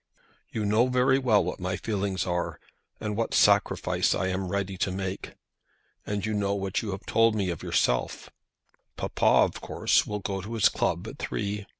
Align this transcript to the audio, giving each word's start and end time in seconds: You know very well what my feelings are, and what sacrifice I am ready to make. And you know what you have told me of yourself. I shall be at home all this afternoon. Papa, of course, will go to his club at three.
You 0.51 0.65
know 0.65 0.87
very 0.87 1.19
well 1.19 1.43
what 1.43 1.59
my 1.59 1.75
feelings 1.77 2.25
are, 2.25 2.59
and 2.99 3.15
what 3.15 3.35
sacrifice 3.35 4.15
I 4.15 4.29
am 4.29 4.47
ready 4.47 4.75
to 4.79 4.89
make. 4.91 5.33
And 6.07 6.25
you 6.25 6.33
know 6.33 6.55
what 6.55 6.81
you 6.81 6.89
have 6.89 7.05
told 7.05 7.35
me 7.35 7.51
of 7.51 7.61
yourself. 7.61 8.25
I 8.25 8.25
shall 8.25 8.29
be 8.29 8.31
at 8.31 8.31
home 8.31 8.39
all 8.41 8.87
this 9.49 9.55
afternoon. 9.57 9.61
Papa, 9.61 9.61
of 9.61 9.61
course, 9.79 10.07
will 10.07 10.19
go 10.19 10.41
to 10.41 10.53
his 10.55 10.69
club 10.69 11.07
at 11.07 11.19
three. 11.19 11.67